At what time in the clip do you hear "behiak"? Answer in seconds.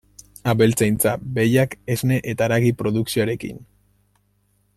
1.35-1.77